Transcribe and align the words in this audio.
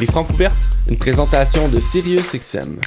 Les 0.00 0.06
Francs 0.06 0.26
ouvertes, 0.32 0.56
une 0.88 0.96
présentation 0.96 1.68
de 1.68 1.78
Sirius 1.78 2.34
XM. 2.34 2.78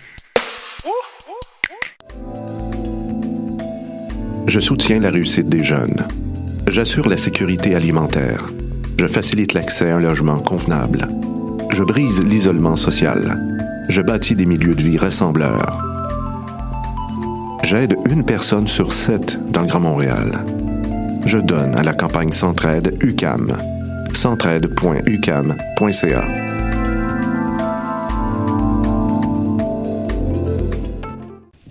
Je 4.48 4.60
soutiens 4.60 5.00
la 5.00 5.12
réussite 5.12 5.48
des 5.48 5.64
jeunes. 5.64 6.08
J'assure 6.68 7.08
la 7.08 7.18
sécurité 7.18 7.76
alimentaire. 7.76 8.44
Je 9.00 9.08
facilite 9.08 9.54
l'accès 9.54 9.92
à 9.92 9.98
un 9.98 10.00
logement 10.00 10.40
convenable. 10.40 11.08
Je 11.72 11.84
brise 11.84 12.24
l'isolement 12.24 12.76
social. 12.76 13.40
Je 13.90 14.02
bâtis 14.02 14.36
des 14.36 14.46
milieux 14.46 14.76
de 14.76 14.82
vie 14.82 14.98
rassembleurs. 14.98 15.82
J'aide 17.64 17.98
une 18.10 18.26
personne 18.26 18.68
sur 18.68 18.94
sept 18.94 19.40
dans 19.52 19.62
le 19.62 19.68
Grand 19.68 19.80
Montréal. 19.80 20.46
Je 21.26 21.38
donne 21.38 21.76
à 21.76 21.84
la 21.84 21.94
campagne 21.94 22.32
Centraide 22.32 22.98
UCAM. 23.02 23.58
centraide.ucam.ca. 24.14 26.45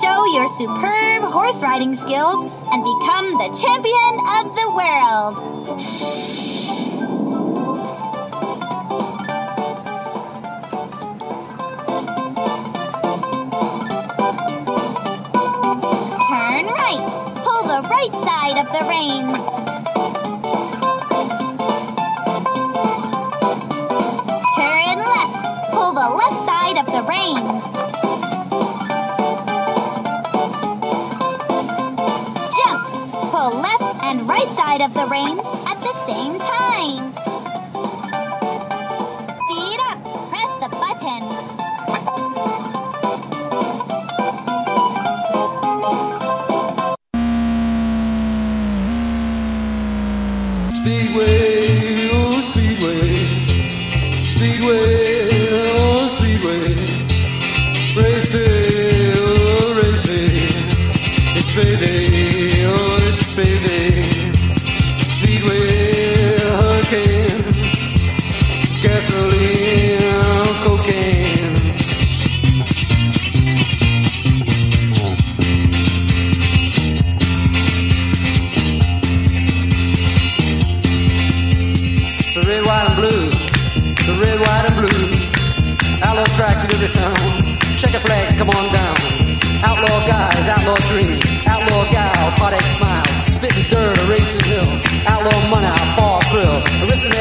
show 0.00 0.24
your 0.32 0.48
superb 0.48 1.22
horse 1.22 1.62
riding 1.62 1.94
skills 1.94 2.46
and 2.72 2.82
become 2.82 3.36
the 3.36 3.48
champion 3.60 4.14
of 4.40 4.56
the 4.56 4.68
world. 4.72 5.36
Turn 16.26 16.64
right. 16.72 17.04
Pull 17.44 17.62
the 17.68 17.82
right 17.86 18.12
side 18.24 18.56
of 18.62 18.68
the 18.72 18.82
reins. 18.88 19.44
Turn 24.56 24.98
left. 24.98 25.36
Pull 25.74 25.92
the 25.92 26.08
left 26.16 26.38
side 26.46 26.78
of 26.78 26.86
the 26.86 27.02
reins. 27.02 27.71
Of 34.82 34.94
the 34.94 35.06
reins 35.06 35.61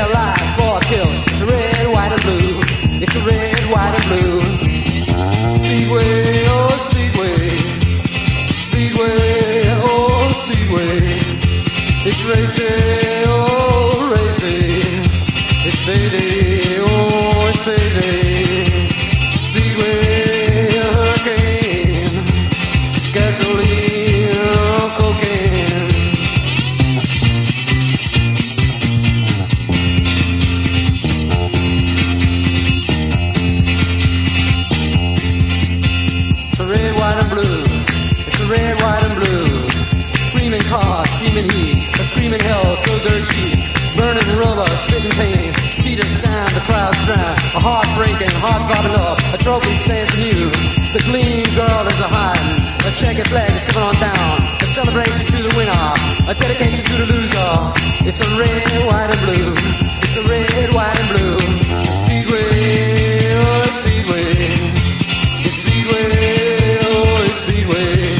Lives 0.01 0.53
for 0.57 0.77
a 0.77 0.81
kill. 0.81 1.11
It's 1.29 1.41
a 1.41 1.45
red, 1.45 1.87
white, 1.93 2.11
and 2.11 2.21
blue. 2.23 2.61
It's 3.03 3.15
a 3.15 3.19
red, 3.21 3.71
white, 3.71 3.93
and 3.99 4.05
blue. 4.09 4.41
Speedway, 5.51 6.45
oh 6.47 6.69
Speedway. 6.89 7.59
Speedway, 8.67 9.63
oh 9.77 10.31
Speedway. 10.43 11.21
It's 12.03 12.23
race 12.25 12.50
A 47.53 47.59
heart 47.59 47.87
breaking, 47.99 48.31
heart 48.39 48.63
throbbing 48.63 48.95
up. 48.95 49.19
A 49.35 49.37
trophy 49.37 49.75
stands 49.75 50.15
new. 50.15 50.47
The 50.95 51.03
gleam 51.03 51.43
girl 51.51 51.83
is 51.83 51.99
a 51.99 52.07
hiding. 52.07 52.63
A 52.87 52.91
checkered 52.95 53.27
flag 53.27 53.51
is 53.51 53.63
coming 53.67 53.83
on 53.91 53.95
down. 53.99 54.35
A 54.55 54.65
celebration 54.71 55.25
to 55.27 55.37
the 55.43 55.51
winner. 55.59 55.87
A 56.31 56.33
dedication 56.33 56.85
to 56.85 56.95
the 57.03 57.07
loser. 57.11 57.51
It's 58.07 58.21
a 58.23 58.29
red, 58.39 58.87
white, 58.87 59.11
and 59.11 59.21
blue. 59.27 59.51
It's 59.99 60.15
a 60.15 60.23
red, 60.31 60.73
white, 60.73 60.95
and 60.95 61.09
blue. 61.11 61.39
Speedway, 62.01 63.35
oh, 63.35 63.67
it's 63.67 63.77
speedway. 63.83 64.31
It's 65.43 65.57
speedway, 65.59 66.07
oh, 66.87 67.27
it's 67.27 67.39
speedway. 67.43 68.15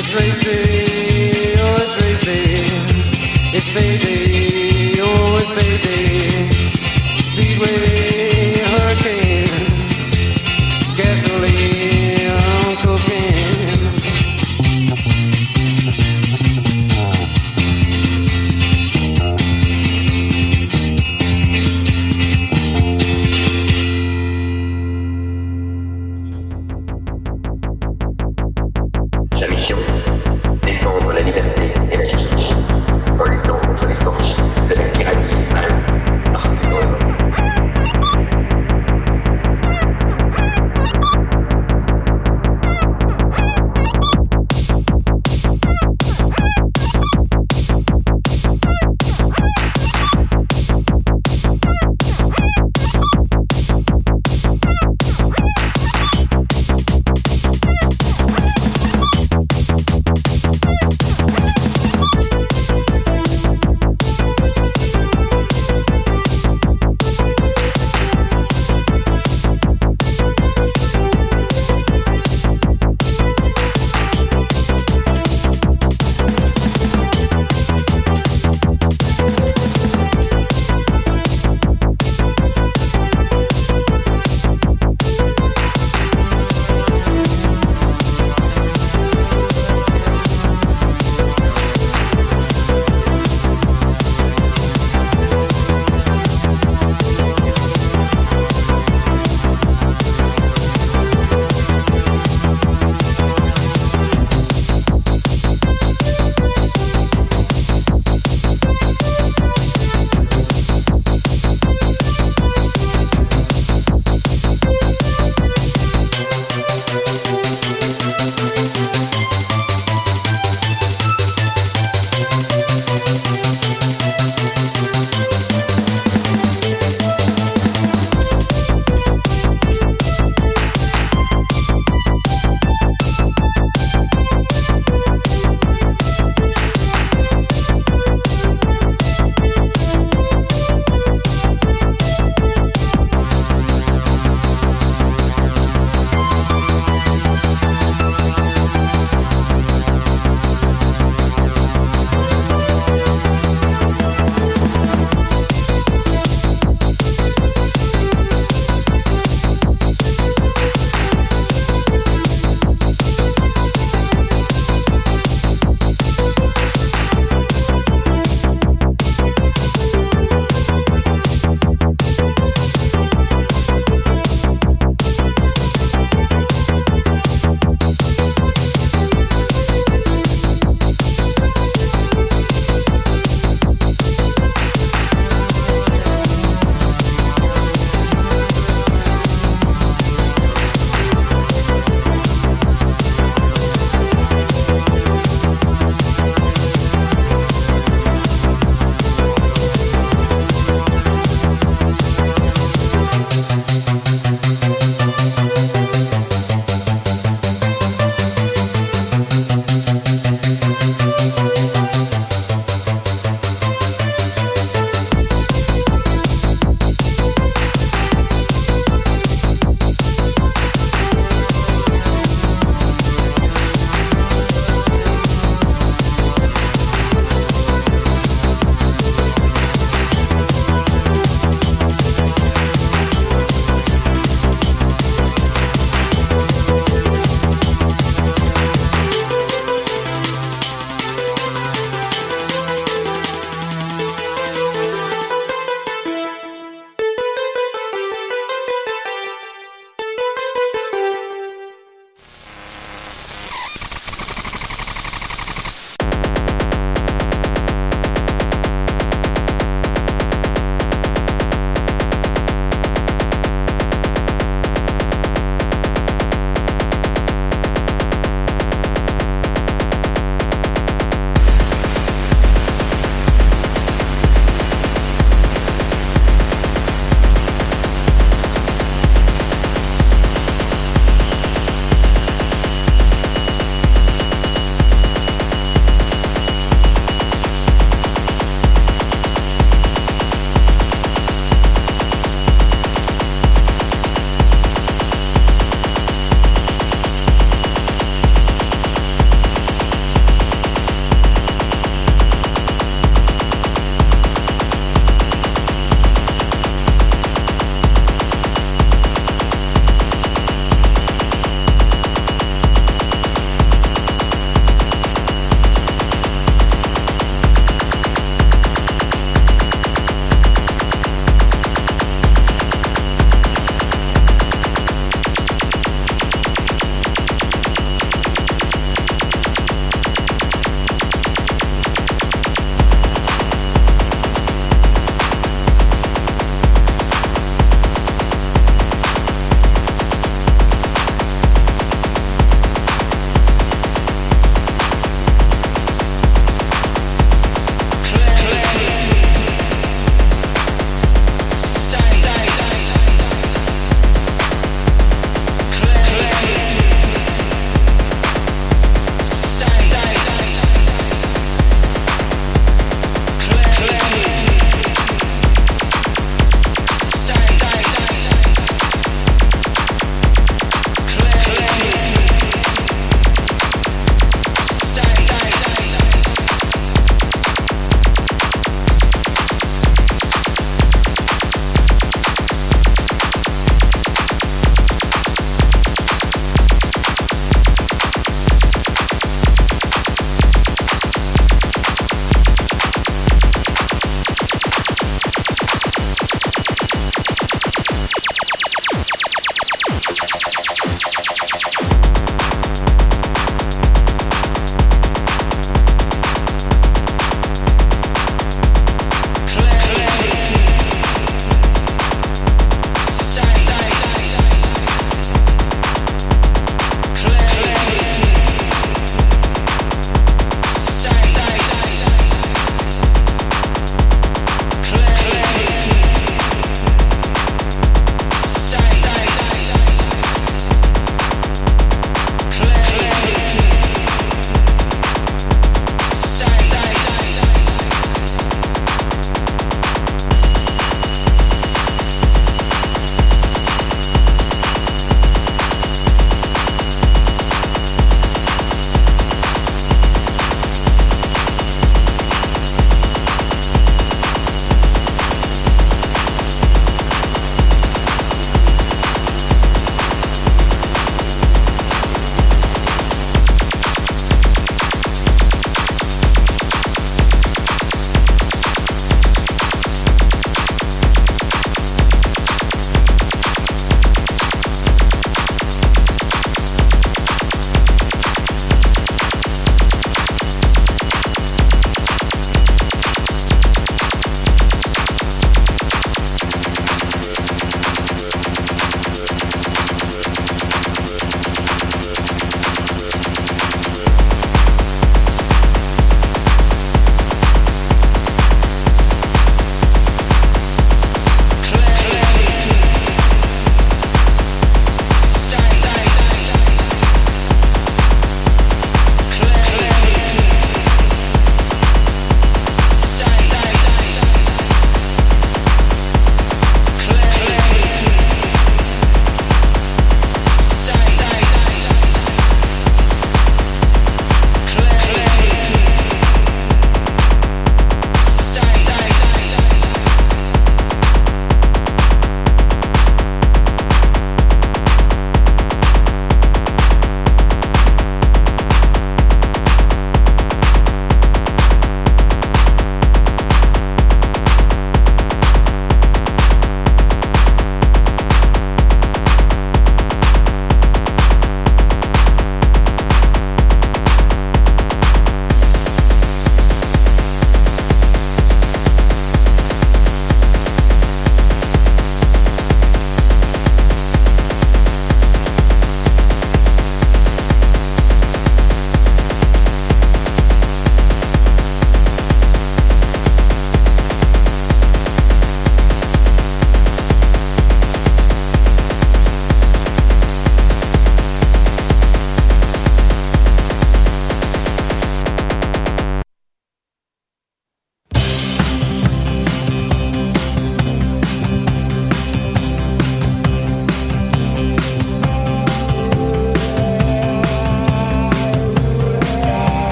It's 0.00 0.10
race 0.16 0.40
day, 0.40 1.60
oh, 1.60 1.76
it's 1.84 1.96
race 2.00 2.22
day. 2.24 2.64
It's 3.52 3.68
payday, 3.68 4.96
oh, 5.04 5.36
it's 5.36 5.52
payday. 5.52 6.00
Speedway, 7.32 7.89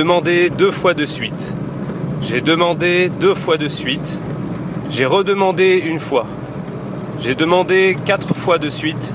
demandé 0.00 0.48
deux 0.48 0.70
fois 0.70 0.94
de 0.94 1.04
suite. 1.04 1.52
J'ai 2.22 2.40
demandé 2.40 3.10
deux 3.20 3.34
fois 3.34 3.58
de 3.58 3.68
suite. 3.68 4.18
J'ai 4.88 5.04
redemandé 5.04 5.76
une 5.76 5.98
fois. 5.98 6.24
J'ai 7.20 7.34
demandé 7.34 7.98
quatre 8.06 8.32
fois 8.34 8.56
de 8.56 8.70
suite. 8.70 9.12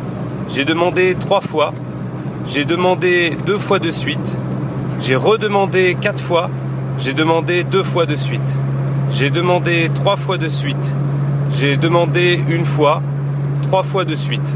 J'ai 0.48 0.64
demandé 0.64 1.16
trois 1.20 1.42
fois. 1.42 1.74
J'ai 2.48 2.66
demandé 2.66 3.36
deux 3.48 3.58
fois 3.58 3.80
de 3.80 3.90
suite. 3.90 4.38
J'ai 5.02 5.16
redemandé 5.16 5.98
quatre 6.00 6.22
fois. 6.22 6.52
J'ai 7.00 7.14
demandé 7.14 7.64
deux 7.64 7.84
fois 7.84 8.06
de 8.06 8.16
suite. 8.16 8.52
J'ai 9.10 9.32
demandé 9.32 9.90
trois 9.92 10.18
fois 10.18 10.38
de 10.38 10.50
suite. 10.50 10.96
J'ai 11.58 11.78
demandé 11.78 12.40
une 12.48 12.66
fois, 12.66 13.02
trois 13.64 13.82
fois 13.82 14.06
de 14.06 14.14
suite. 14.14 14.56